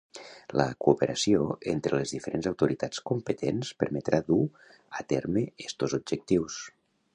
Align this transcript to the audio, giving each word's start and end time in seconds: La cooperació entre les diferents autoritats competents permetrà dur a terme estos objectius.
La 0.59 0.63
cooperació 0.85 1.43
entre 1.73 1.99
les 1.99 2.13
diferents 2.15 2.47
autoritats 2.53 3.03
competents 3.11 3.71
permetrà 3.83 4.23
dur 4.33 4.41
a 5.03 5.07
terme 5.15 5.47
estos 5.69 5.97
objectius. 6.03 6.61